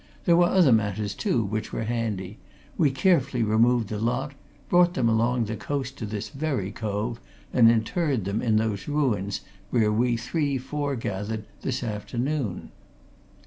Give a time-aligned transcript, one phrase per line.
[0.25, 2.39] There were other matters, too, which were handy
[2.75, 4.31] we carefully removed the lot,
[4.67, 7.19] brought them along the coast to this very cove,
[7.53, 12.71] and interred them in those ruins where we three foregathered this afternoon."